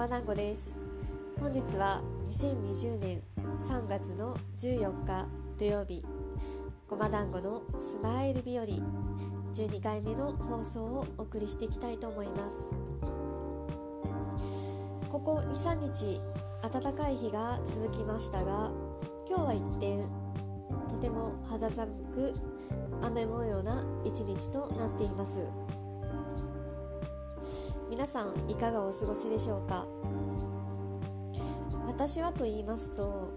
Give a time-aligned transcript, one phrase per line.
[0.00, 0.74] ま団子です。
[1.38, 2.00] 本日は
[2.30, 3.22] 2020年
[3.60, 5.26] 3月の14日
[5.58, 6.02] 土曜日
[6.88, 12.62] ごま団子のスマイル日和12回目の放送をお送りしていきたいと思います。
[15.12, 16.18] ここ23日
[16.62, 18.70] 暖かい日が続きましたが
[19.28, 20.06] 今日は一転
[20.88, 22.32] とても肌寒く
[23.02, 25.40] 雨模様な一日となっています。
[27.90, 29.84] 皆さんいかがお過ごしでしょうか？
[31.88, 33.32] 私はと言いますと、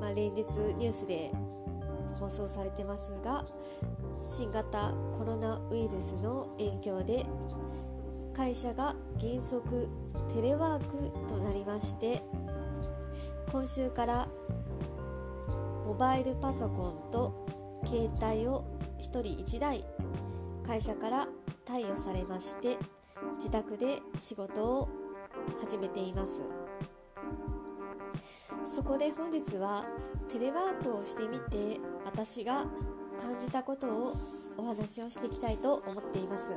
[0.00, 0.42] まあ、連日
[0.78, 1.32] ニュースで
[2.20, 3.44] 放送されてますが
[4.24, 7.26] 新型コロナウイルスの影響で
[8.32, 9.88] 会社が原則
[10.32, 12.22] テレワークとなりまして
[13.50, 14.28] 今週から
[15.84, 17.46] モバイルパソコンと
[17.84, 18.64] 携帯を
[19.00, 19.84] 1人1台
[20.66, 21.28] 会社から
[21.66, 22.78] 貸与されまして
[23.36, 24.88] 自宅で仕事を
[25.60, 26.42] 始めています。
[28.74, 29.84] そこで本日は
[30.30, 32.64] テレワークをしてみて私が
[33.20, 34.16] 感じたことを
[34.56, 36.52] お話をしていきたいと思っています、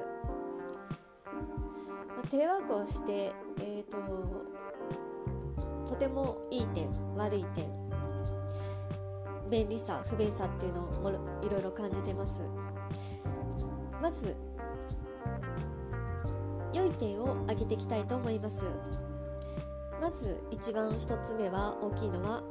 [2.18, 3.98] まテレワークをして、えーと、
[5.86, 7.70] ととてもいい点悪い点
[9.50, 12.40] 便利さ不便さっていうのをいろいろ感じてます。
[14.06, 14.36] まず
[16.72, 18.64] 良い点を挙げていきたいと思います。
[20.00, 22.44] まず一番1つ目は大きいのは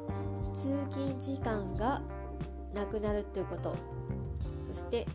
[0.53, 2.01] 通勤時間が
[2.73, 3.73] なくなるということ。
[4.67, 5.07] そして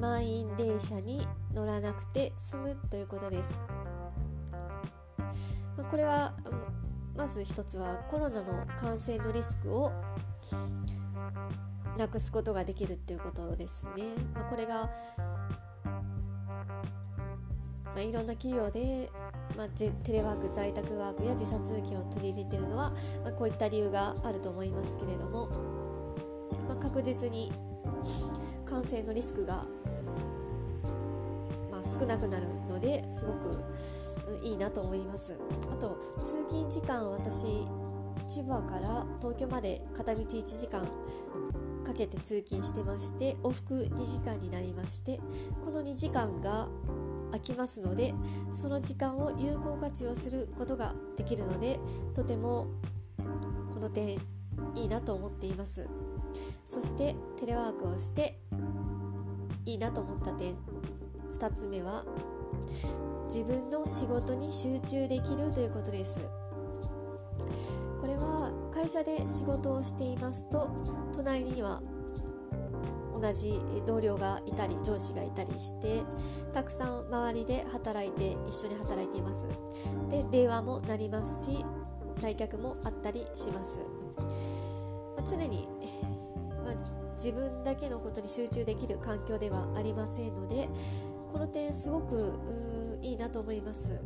[0.00, 3.60] 満員電車に乗らなくて済むということです。
[5.76, 6.32] まこれは
[7.16, 9.90] まず1つはコロナの感染のリスクを
[11.98, 14.88] なくすことができるっていうことですね、まあ、これが
[17.98, 19.10] まあ、いろんな企業で、
[19.56, 22.92] まあ、テレワーク在宅ワークや時差通勤を取り入れているのは、
[23.24, 25.48] まあ、こういった理由があると思いますけれども、
[26.68, 27.50] ま確実に
[28.64, 29.66] 感染のリスクが、
[31.72, 33.64] まあ少なくなるのですごく、
[34.44, 35.36] いいなと思います。
[35.68, 37.66] あと通勤時間私
[38.28, 40.86] 千葉から東京まで片道1時間
[41.84, 45.18] かけて通勤してまして往復2時間になりまして
[45.64, 46.68] この2時間が
[47.30, 48.14] 空きますので
[48.54, 51.78] その時間を有効活用することができるので
[52.14, 52.68] とても
[53.74, 54.18] この点
[54.74, 55.88] いいなと思っています。
[56.66, 58.38] そしてテレワークをして
[59.64, 60.54] いいなと思った点
[61.34, 62.04] 2つ目は
[63.26, 66.18] 自分の仕事に集中できるということです。
[68.00, 70.70] これは会社で仕事をしていますと
[71.14, 71.82] 隣には
[73.20, 76.02] 同じ同僚がいたり上司がいたりして
[76.52, 79.46] たくさん周りで働いて一緒に働いています。
[80.10, 81.64] で電話もなりますし
[82.22, 83.78] 来客もあったりします、
[85.16, 85.68] まあ、常に、
[86.64, 86.74] まあ、
[87.14, 90.68] 自分だけのことに集中できる環境ではありませんので
[91.32, 92.34] この点すごく
[93.00, 93.98] いいなと思います。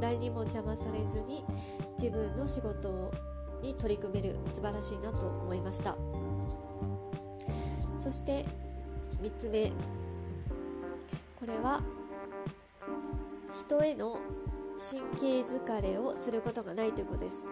[0.00, 1.44] 誰にも邪魔されずに
[1.98, 3.12] 自分の仕事
[3.62, 6.23] に取り組める素晴らしいなと思いました。
[8.04, 8.44] そして
[9.22, 9.72] 3つ目。
[11.40, 11.80] これは
[13.66, 14.18] 人への
[14.78, 17.46] 神経疲れをすることがないということです。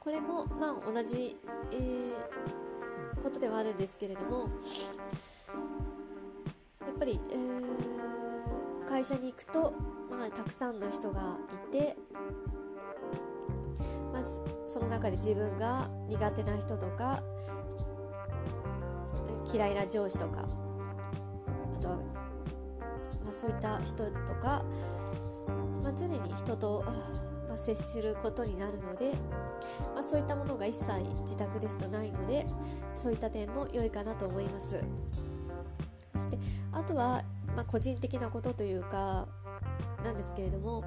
[0.00, 1.38] これもまあ同じ、
[1.72, 4.50] えー、ことではあるんですけれども
[6.86, 9.72] やっぱり、えー、会社に行くと、
[10.10, 11.38] まあ、たくさんの人が
[11.70, 11.96] いて
[14.12, 17.22] まずその中で自分が苦手な人とか
[19.54, 20.40] 嫌いな上司とか。
[21.72, 22.02] あとは、ま
[23.30, 24.64] あ、そういった人とか、
[25.82, 26.84] まあ、常に人と、
[27.48, 29.12] まあ、接することになるので、
[29.94, 30.86] ま、そういったものが一切
[31.22, 32.46] 自宅ですとないので
[33.00, 34.80] そういった点も良いかなと思います。
[36.14, 36.38] そして
[36.72, 37.22] あとは、
[37.54, 39.28] ま、個人的なことというか
[40.04, 40.84] なんですけれども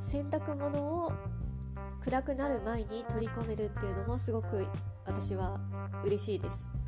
[0.00, 1.12] 洗濯物を
[2.04, 4.66] 暗くなる前に取り込めるっていうのもすごく
[5.04, 5.60] 私は
[6.04, 6.81] 嬉しいです。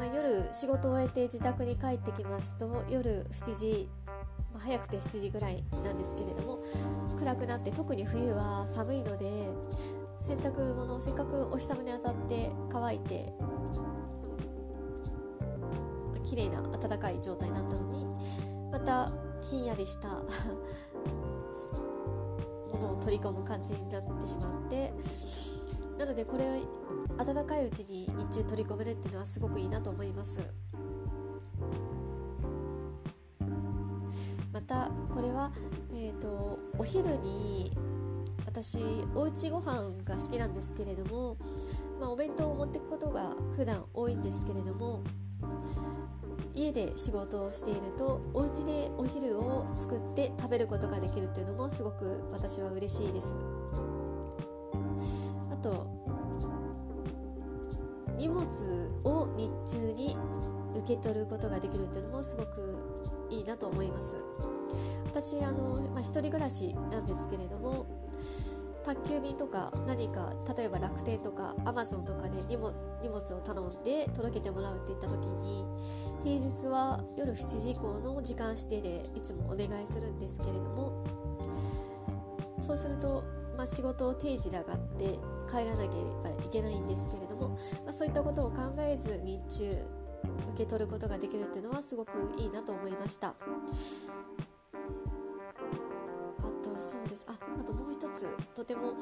[0.00, 6.60] まあ、夜仕事を終えて自宅に帰ってきますと夜7時、まあ、早くて7時ぐらいなんですけれども
[7.18, 9.50] 暗くなって特に冬は寒いので
[10.22, 13.30] 洗濯物をせっかくお日様に当たって乾いて
[16.24, 18.06] 綺麗な暖かい状態になったのに
[18.72, 19.12] また
[19.42, 20.08] ひんやりした
[22.72, 24.94] ものを取り込む感じになってしまって
[26.00, 26.62] なのでこれ
[27.22, 30.40] 暖かいうちに日中取り込めるっていうのはすごくいいなと思います。
[34.50, 35.52] またこれは、
[35.92, 37.76] えーと、お昼に
[38.46, 38.78] 私
[39.14, 41.36] おうちご飯が好きなんですけれども、
[42.00, 45.02] まあ、お弁当を持っていくことが普段多いんですけれども
[46.54, 53.99] 家で仕事をしているとお家でお昼を作って食べることができるというのもすごく私は嬉しいです。
[59.04, 60.16] を日中に
[60.74, 62.76] 受け取ることができるというのもすごく
[63.30, 64.14] いいなと思います。
[65.06, 67.86] 私あの、まあ、人暮らしなんですけれども
[68.84, 75.64] 宅急便とか何か例えば楽天とかアマゾンとかで荷物荷物を頼んで届けてもらうって言った時に
[76.24, 81.04] 平日は夜7時以降の時間指定でいつもお願いするんですけれども
[82.62, 83.24] そうすると、
[83.56, 85.18] まあ、仕事を定時で上がって
[85.50, 87.48] 帰らなければいけないんですけれども、
[87.84, 89.64] まあ、そういったことを考えず日中
[90.54, 93.28] 受け取ることができるっていうのはすごくいいなと思いました。
[93.28, 93.34] あ
[96.62, 96.70] と。
[96.80, 97.24] そうです。
[97.26, 98.94] ああともう一つとても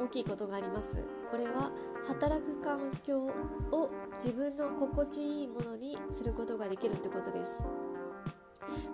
[0.00, 0.96] 大きいことがあります。
[1.30, 1.70] これは
[2.06, 7.64] 働く環境を自分の心地いいものにすることができるってことです。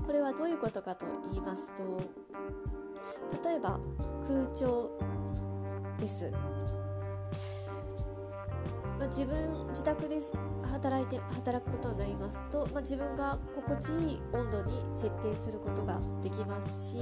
[0.07, 2.01] これはどういうことかと言いますと
[3.49, 3.79] 例えば
[4.27, 4.91] 空調
[5.99, 6.33] です。
[9.01, 10.21] まあ、自分自宅で
[10.71, 16.97] 働いて働くことになりますと、まあ、自分が心地いい温度に設定することができますし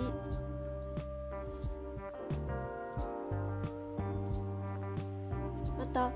[5.76, 6.12] また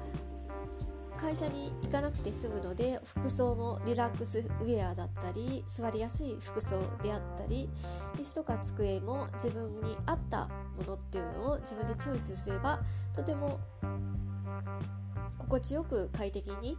[1.16, 7.68] 会社に行かなくて済むので服装もリラックスウェアだったり座りやすい服装であったり
[8.16, 12.80] 椅子とか机も自分に合ったものっていうのを自分でチョイスすれば
[13.14, 13.58] とても
[15.38, 16.76] 心地よく快適に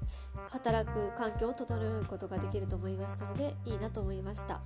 [0.50, 4.62] 働く環境を整えることができると思いましたのでいいなと思いました。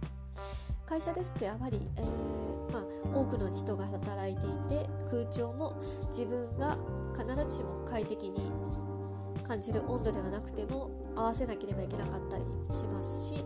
[0.86, 5.76] 会社ですとやはり、えー、まあ、多くの人が働いていて空調も
[6.10, 6.78] 自分が
[7.14, 8.52] 必ずしも快適に
[9.46, 13.44] 感じる温度ではなくても合わせなければいけなかったりしますし、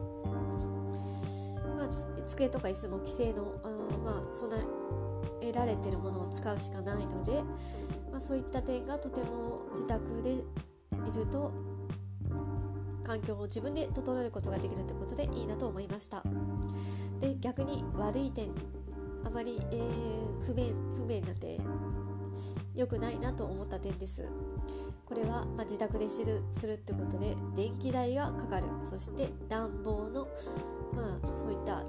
[1.78, 1.90] まあ、
[2.28, 3.70] 机とか椅子も規制のあ
[4.04, 4.60] まあ備
[5.42, 7.44] えられてるものを使うしかないので、
[8.22, 10.36] そういった点がとても自宅でい
[11.16, 11.52] ると
[13.04, 16.24] 環境を自分で整えることができるということでいいなと思いました。
[17.20, 18.50] で逆に悪い点
[19.24, 21.60] あまり、えー、不便不便な点
[22.74, 24.28] 良くないなと思った点です。
[25.06, 28.68] これは、まあ、自宅で知るするってことで電気代がかかる。
[28.90, 30.28] そして暖房の、
[30.94, 31.84] まあ、そういった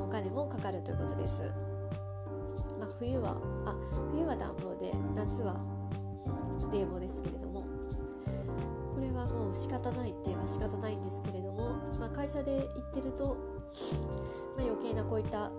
[0.00, 1.50] お金もかかるということです、
[2.98, 3.74] 冬はあ
[4.10, 5.56] 冬は暖房で夏は
[6.72, 7.64] 冷房ですけれども
[8.94, 13.36] これはもう仕方ないって言えば仕方ないんですけれども、まあ、会社で行ってると、
[14.56, 15.50] まあ、余計なこういった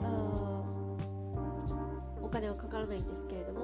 [2.22, 3.60] お金はかからないんですけれども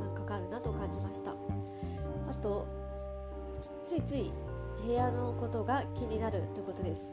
[0.00, 1.32] まあかかるなと感じました。
[1.32, 2.66] あと
[3.84, 4.30] ついつい
[4.86, 7.10] 部屋のことが気になるということです。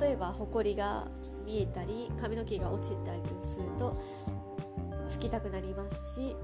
[0.00, 1.06] 例えばほこりが
[1.44, 3.94] 見えたり髪の毛が落ちたりすると
[5.10, 6.36] 拭きたくなりますし。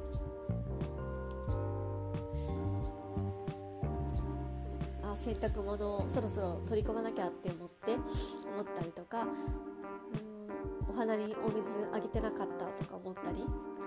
[5.02, 13.44] あ洗濯物をそろそろ取り込まなきゃって思って思ったりとかうんお花にお水あげてなかったとか思ったり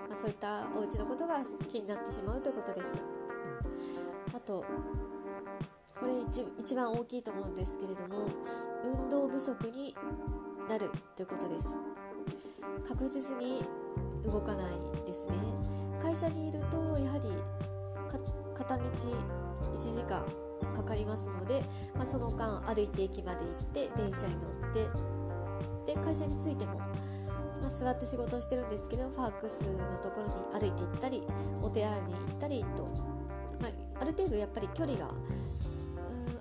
[0.10, 1.40] まあ、そういったお家のことが
[1.72, 2.94] 気になってしまうということです。
[4.36, 4.64] あと
[6.00, 8.28] これ一一番大きいと思うんですけれども
[8.84, 9.96] 運動不足に
[10.70, 11.78] なるということです。
[12.88, 13.64] 確実に
[14.24, 15.34] 動かないですね。
[16.02, 17.30] 会社にいるとやはり
[18.56, 20.24] 片道1時間
[20.76, 21.64] かかりますので、
[21.96, 26.80] まあ、その間歩いて駅まで行って電車に乗ってで会社に着いても
[27.62, 31.24] まあ、座って仕事をしてるんですけどファークスのところに歩いて行ったり
[31.62, 32.84] お手洗いに行ったりと、
[33.62, 35.10] まあ、ある程度やっぱり距離が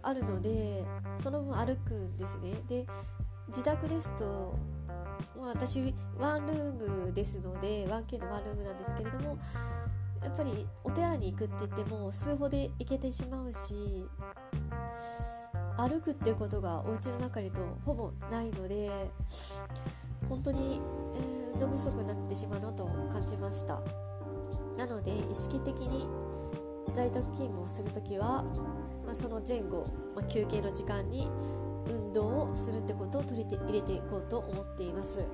[0.02, 0.84] あるので
[1.22, 2.52] その分歩くんですね。
[2.68, 2.86] で
[3.48, 4.54] 自宅ですと
[5.44, 9.38] まあ、私ワンルームですので 1K のワンルームなんですけれども
[10.22, 13.58] やっぱりお手洗いに行くって言っても数歩で行けてしまうし
[15.76, 18.90] 歩くっていうことがお家の中にとほぼないので
[20.30, 20.80] 本当に、
[21.14, 23.82] えー、運動不足になってしまうなと感じました。
[24.78, 26.08] なので意識的に
[26.94, 28.44] 在宅勤務をするときは、
[29.04, 29.84] まあ、その前後、
[30.16, 31.30] まあ、休憩の時間に
[31.88, 35.24] 運動をするってことを取り入れていこうと思っています。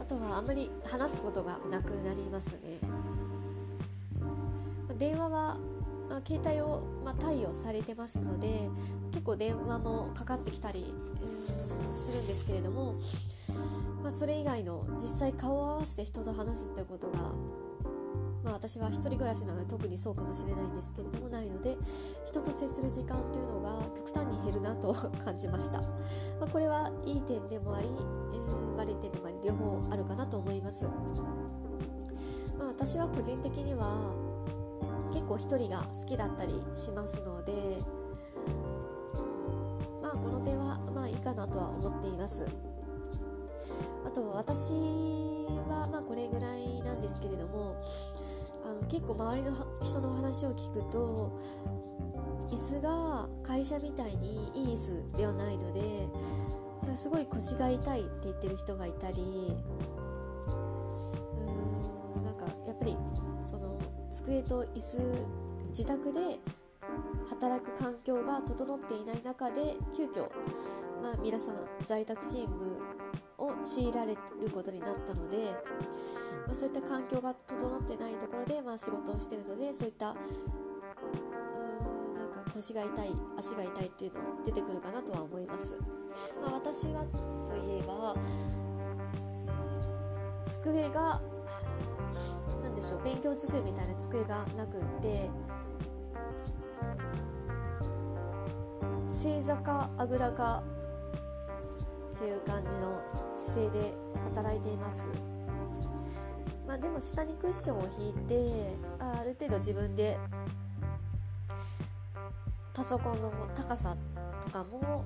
[0.00, 2.78] あとはあまり話すことがなくなりますね。
[4.98, 5.58] 電話は
[6.08, 8.70] まあ、携帯を、まあ、貸与されてますので
[9.12, 12.94] 結構電話もかかってきたり、えー、するんですけれども、
[14.02, 17.32] まあ、それ以外の実際顔を合わせて人と話すってことが
[18.48, 21.76] まあ、私は1人暮らしなので特にそうかもしれないんですけれどもないので
[22.26, 25.86] 人と接する時間というのが極端に減るなと感じました、ま
[26.42, 30.86] あ、これはいい点でもあり、えー、悪い点でもあり両方あるかなと思います、
[32.58, 34.14] まあ、私は個人的には
[35.12, 37.52] 結構1人が好きだったりしますので
[40.00, 42.46] まあこの点はまあいいかなとは思っています。
[44.06, 44.70] あと私
[45.68, 47.76] はまあこれぐらいなんですけれども
[48.80, 51.32] の結構周りの人の話を聞くと
[52.50, 56.08] 椅子が会社みたいにいい椅子ではないので
[56.96, 62.96] すごい腰が痛いって言ってる人がいたりうーんなんかやっぱり
[63.42, 63.78] その
[64.12, 64.98] 机と椅子
[65.70, 66.38] 自宅で
[67.28, 70.30] 働く環境が整っていない中で急遽、
[71.02, 71.56] まあ、皆さん
[71.86, 72.78] 在宅勤務
[73.48, 74.18] を強いられる
[74.52, 75.54] ことになったので
[76.48, 80.16] まあ、そういった環境が整ってないところで、まあ、仕事をしてるのでそういったうー
[82.14, 85.74] んなんか腰が痛い足が痛いっていうの出てくるかなとは思います、
[86.42, 87.04] まあ、私は
[87.46, 88.16] といえば
[90.46, 91.20] 机が
[92.62, 95.30] 何でしょう勉強机みたいな机がなくって
[99.12, 100.62] 正座かあぐらか
[102.18, 103.00] っていう感じの
[103.36, 103.94] 姿勢で
[104.34, 105.08] 働いています。
[106.66, 110.18] まあ、でも下にクッションを引いてあある程度自分で
[112.74, 113.96] パソコンの高さ
[114.42, 115.04] とかも、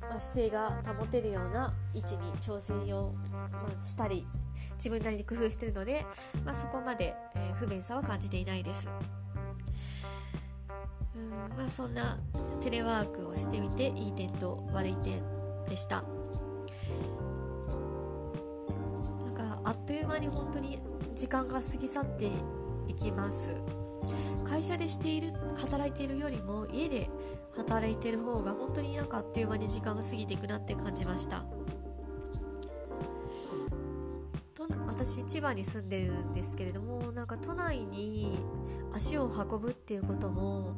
[0.00, 3.48] まあ、姿勢が保てるような位置に調整を、ま
[3.78, 4.26] あ、したり
[4.74, 6.04] 自分なりに工夫してるので、
[6.44, 8.88] まあ、そこまで、えー、不便さは感じていないです。
[11.14, 12.18] うんまあそんな
[12.60, 15.22] テレワークをしてみていい点と悪い点
[15.68, 16.02] でした。
[19.24, 20.80] なんかあっという間に本当に
[21.14, 22.30] 時間が過ぎ去って
[22.86, 23.50] いきます。
[24.44, 27.08] 会社でしている働いているよりも家で
[27.56, 31.44] 働いてる方が本当になんかあっという間に時間が過ぎていくなって感じました。
[35.04, 38.38] 私千葉に住んでるんですけれどもなんか都内に
[38.94, 40.76] 足を運ぶっていうことも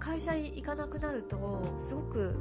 [0.00, 2.34] 会社行かなくなるとすごく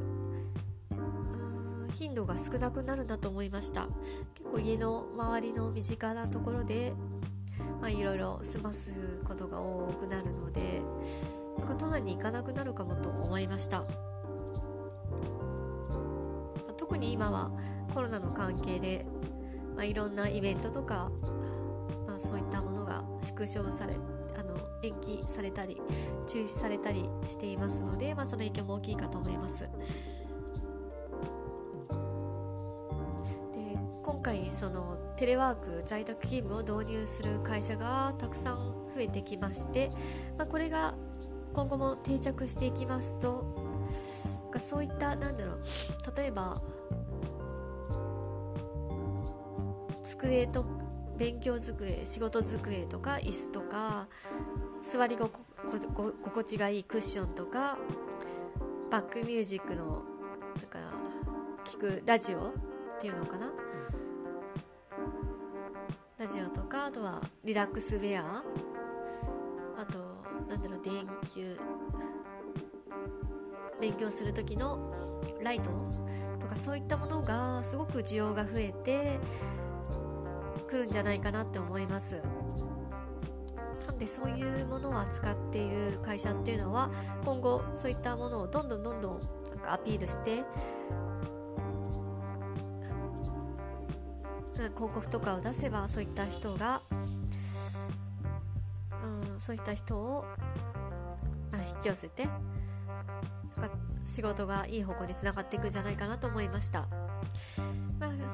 [1.94, 3.88] 頻度が少なくなるんだと思いました。
[4.34, 6.94] 結構家の周りの身近なところで
[7.88, 8.92] いろいろ済ます
[9.26, 10.82] ことが多くなるので
[11.60, 13.84] なんか都内に行かなくなるかもと思いました。
[16.78, 17.52] 特に今は
[17.94, 19.06] コロナの関係で、
[19.78, 21.12] まあ、いろんなイベントとか、
[22.08, 23.96] まあ、そういったものが縮小され
[24.36, 25.80] あの延期されたり
[26.28, 29.62] 中止されたりしていますので、まあ、その影響も大きいかと思います。
[29.62, 29.70] で
[34.04, 38.66] 今回そのテレワーク在宅勤務を導入する会社がたくさん増
[38.98, 39.90] えてきまして、
[40.38, 40.96] まあ、これが
[41.54, 43.44] 今後も定着していきますと
[44.60, 45.60] そういったなんだろう
[46.16, 46.62] 例えば
[50.18, 50.66] 机と
[51.18, 54.08] 勉強机仕事机とか椅子とか
[54.84, 57.78] 座り心地がいいクッションとか
[58.92, 60.04] バックミュージックの
[60.62, 60.92] だから
[61.66, 62.52] 聞くラジオっ
[63.02, 63.52] ていうのかな？
[66.18, 68.44] ラジオとかあとはリラックスウェア。
[69.80, 70.00] あと
[70.50, 71.58] なんだろう電球。
[73.80, 75.70] 勉強する時のライト
[76.40, 79.20] とかそういったものがすごく需要が増えて
[80.68, 82.22] くるんじゃないかなって思います。
[83.88, 86.92] なんでそういうものを扱っている会社っていうのは
[87.26, 90.44] 今後そういったものをどんどんどんどんなんかアピールして
[94.54, 96.96] 広告とかを出せばそういった人が、う
[99.38, 100.26] ん、そういった人を、
[101.76, 102.36] 引き寄せてなん
[103.70, 106.88] か仕事がいい方向につながっていくんじゃないかなと思いました、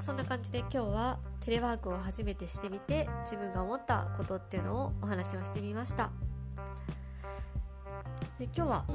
[0.01, 6.11] そんな感じで今日はテレワークを初めてしてみて自分が思ったことっていうのをお話をしてみました。
[8.39, 8.85] で今日は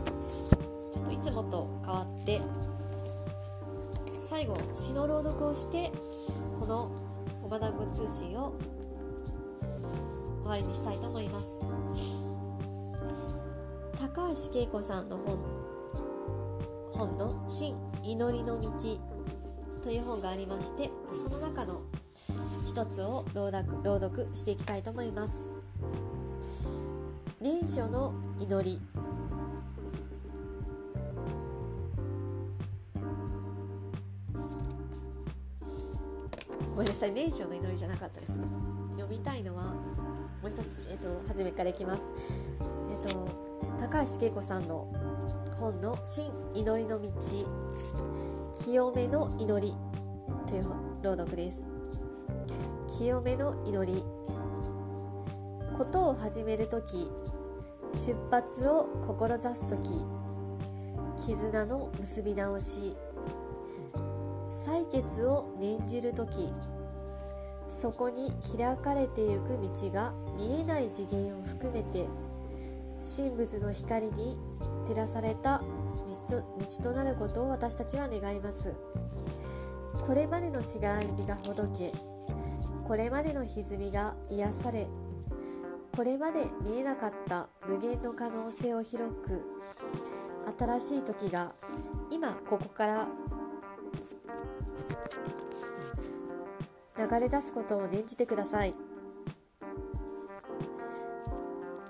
[0.93, 2.41] ちょっといつもと変わって
[4.29, 5.93] 最後詩の朗読をして
[6.59, 6.91] この
[7.43, 8.55] 小バダンゴ通信を
[10.43, 11.47] 終わりにしたいと思います。
[13.99, 15.39] 高橋恵子さんの本
[16.93, 18.69] 本の「新祈りの道」
[19.89, 20.91] という本がありまして
[21.25, 21.81] その中の
[22.67, 25.49] 一つを朗読朗読していきたいと思います。
[27.41, 28.83] 年初の祈り。
[36.77, 38.45] ごめんなさい年初の祈りじゃなかったですね。
[38.99, 39.73] 読みたいのは
[40.43, 42.13] もう一つ、えっと、初めからいきます。
[42.91, 43.27] えっと
[43.81, 44.93] 高橋恵子さんの
[45.59, 48.28] 本の「新祈りの道。
[48.65, 49.77] 清めの祈り」
[50.47, 50.65] という
[51.03, 51.69] 朗読です。
[52.99, 54.05] 清めの祈り。
[55.77, 57.09] ことを始める時
[57.93, 60.05] 出発を志す時
[61.25, 62.97] 絆の結び直し。
[64.49, 66.53] 採血を念じる時
[67.71, 72.07] そこに開かれてゆく道が見えない次元を含めて
[73.17, 74.39] 神仏の光に
[74.87, 75.63] 照らされた
[76.37, 78.75] 道となることを私たちは願います。
[80.07, 81.93] これまでのしがらみがほどけ
[82.87, 84.87] これまでの歪みが癒され
[85.95, 89.43] これまで見えなかった無限の可能性を広く
[90.59, 91.53] 新しい時が
[92.11, 93.09] 今ここから
[96.97, 98.75] 流れ出すことを念じてください。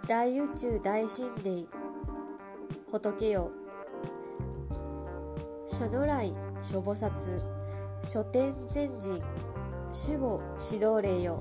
[0.06, 1.66] 大宇宙大神霊
[2.90, 3.52] 仏よ。
[5.78, 7.08] 諸如来諸菩薩。
[8.02, 9.22] 諸天前人
[9.92, 11.38] 守護指導霊よ。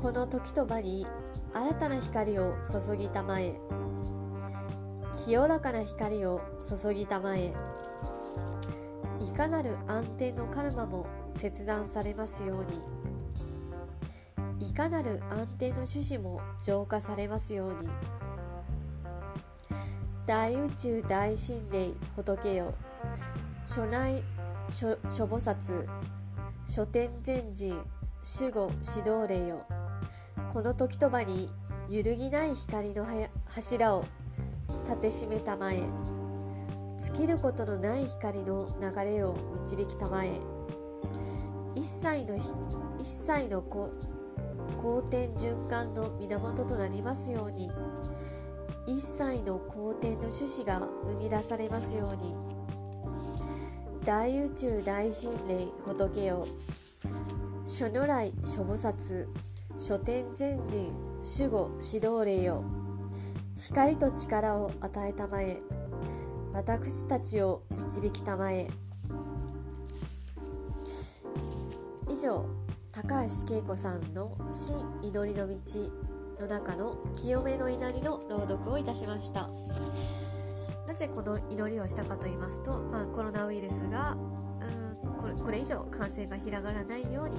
[0.00, 1.04] この時と場に
[1.52, 3.56] 新たな光を注ぎたまえ。
[5.24, 7.52] 清らかな光を注ぎたまえ。
[9.20, 12.64] いかなる安定のカルマも切断されますよう
[14.60, 14.68] に。
[14.70, 17.88] いかなる安定の趣旨も浄化されますように。
[20.26, 22.72] 大宇宙大神霊仏よ。
[23.66, 24.22] 初内
[24.70, 25.86] 諸諸菩薩
[26.66, 27.78] 諸天前人
[28.22, 29.66] 守護指導霊よ
[30.52, 31.48] この時と場に
[31.88, 33.06] 揺るぎない光の
[33.46, 34.04] 柱を
[34.84, 35.80] 立てしめたまえ。
[36.98, 40.30] 尽きることのない光の流れを導きたまえ。
[41.74, 43.90] 一切の一切の好
[44.98, 47.70] 転循環の源となりますように。
[48.86, 52.59] 一切の好転の趣旨が生み出されますように。
[54.04, 56.46] 大宇宙大神霊仏よ
[57.66, 59.26] 諸如来諸菩薩
[59.76, 60.90] 書店前人
[61.22, 62.64] 守護指導霊よ。
[63.58, 65.60] 光と力を与えたまえ
[66.54, 68.68] 私たちを導きたまえ。
[72.08, 72.46] 以上
[72.90, 75.54] 高橋恵子さんの「新祈りの道」
[76.40, 79.48] の中の「清めの稲荷」の朗読をいたしました。
[80.90, 84.16] なぜこの祈りをしたかと言いますと、まあ、コロナウイルスが
[85.20, 87.36] これこれ以上感染が広がらないように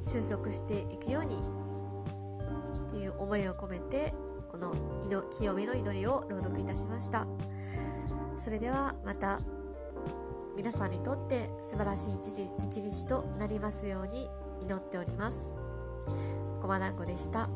[0.00, 4.14] 収束していくようにっていう思いを込めて
[4.48, 4.72] この
[5.36, 7.26] 清めの祈りを朗読いたしました。
[8.38, 9.40] それではまた
[10.56, 12.12] 皆さんにとって素晴らしい
[12.62, 14.30] 一日となりますように
[14.62, 15.38] 祈っております。
[16.62, 17.48] ごま団子でした。